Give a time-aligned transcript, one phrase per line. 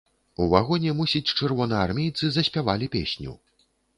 [0.43, 3.37] У вагоне, мусіць, чырвонаармейцы заспявалі песню.